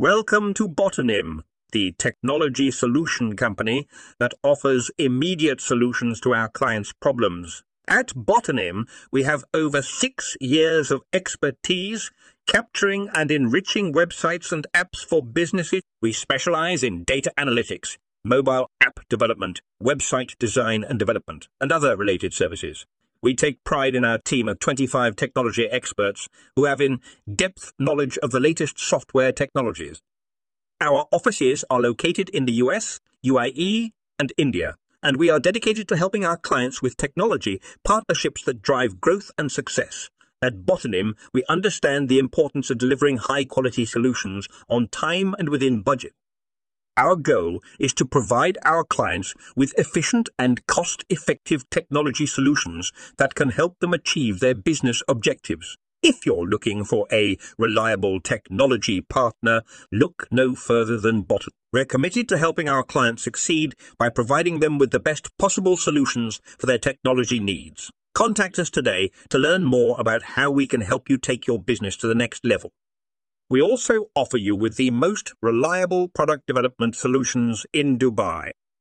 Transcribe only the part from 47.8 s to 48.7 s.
to provide